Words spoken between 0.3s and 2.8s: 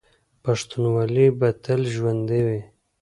پښتونولي به تل ژوندي وي.